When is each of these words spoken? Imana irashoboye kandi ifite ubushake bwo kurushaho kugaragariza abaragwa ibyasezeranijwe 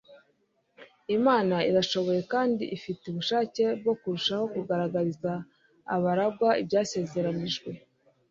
Imana 1.17 1.55
irashoboye 1.69 2.21
kandi 2.33 2.63
ifite 2.77 3.03
ubushake 3.07 3.63
bwo 3.79 3.93
kurushaho 3.99 4.45
kugaragariza 4.53 5.31
abaragwa 5.95 6.49
ibyasezeranijwe 6.61 7.71